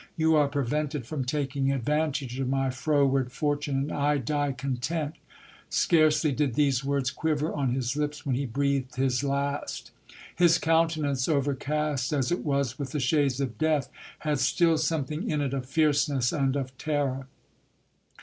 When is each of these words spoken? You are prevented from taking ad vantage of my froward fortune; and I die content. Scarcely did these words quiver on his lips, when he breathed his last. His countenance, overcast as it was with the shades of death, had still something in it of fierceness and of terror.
You 0.17 0.33
are 0.35 0.47
prevented 0.47 1.05
from 1.05 1.25
taking 1.25 1.71
ad 1.71 1.83
vantage 1.83 2.39
of 2.39 2.49
my 2.49 2.71
froward 2.71 3.31
fortune; 3.31 3.75
and 3.77 3.91
I 3.91 4.17
die 4.17 4.51
content. 4.51 5.13
Scarcely 5.69 6.31
did 6.31 6.55
these 6.55 6.83
words 6.83 7.11
quiver 7.11 7.53
on 7.53 7.75
his 7.75 7.95
lips, 7.95 8.25
when 8.25 8.33
he 8.33 8.47
breathed 8.47 8.95
his 8.95 9.23
last. 9.23 9.91
His 10.35 10.57
countenance, 10.57 11.29
overcast 11.29 12.11
as 12.13 12.31
it 12.31 12.39
was 12.43 12.79
with 12.79 12.93
the 12.93 12.99
shades 12.99 13.39
of 13.39 13.59
death, 13.59 13.89
had 14.17 14.39
still 14.39 14.79
something 14.79 15.29
in 15.29 15.39
it 15.39 15.53
of 15.53 15.67
fierceness 15.67 16.31
and 16.31 16.55
of 16.55 16.75
terror. 16.79 17.27